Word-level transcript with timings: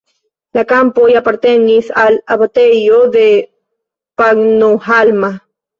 La 0.57 0.61
kampoj 0.71 1.09
apartenis 1.19 1.91
al 2.05 2.19
abatejo 2.37 2.99
de 3.19 3.29
Pannonhalma. 4.23 5.37